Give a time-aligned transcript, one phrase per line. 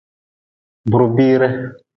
[0.95, 1.49] Burbiire.